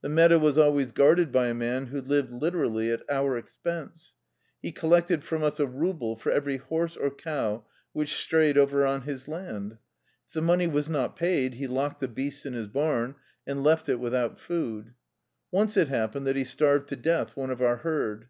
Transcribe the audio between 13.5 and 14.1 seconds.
left it